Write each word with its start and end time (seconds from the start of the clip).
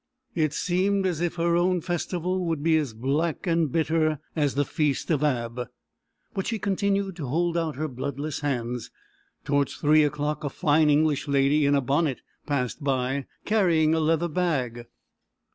It 0.33 0.51
seemed 0.51 1.05
as 1.05 1.21
if 1.21 1.35
her 1.35 1.55
own 1.55 1.79
Festival 1.81 2.43
would 2.47 2.63
be 2.63 2.83
black 2.83 3.45
and 3.45 3.71
bitter 3.71 4.19
as 4.35 4.55
the 4.55 4.65
Feast 4.65 5.11
of 5.11 5.23
Ab. 5.23 5.69
But 6.33 6.47
she 6.47 6.57
continued 6.57 7.15
to 7.17 7.27
hold 7.27 7.55
out 7.55 7.75
her 7.75 7.87
bloodless 7.87 8.39
hand. 8.39 8.81
Towards 9.45 9.75
three 9.75 10.01
o'clock 10.03 10.43
a 10.43 10.49
fine 10.49 10.89
English 10.89 11.27
lady, 11.27 11.67
in 11.67 11.75
a 11.75 11.81
bonnet, 11.81 12.21
passed 12.47 12.83
by, 12.83 13.27
carrying 13.45 13.93
a 13.93 13.99
leather 13.99 14.27
bag. 14.27 14.87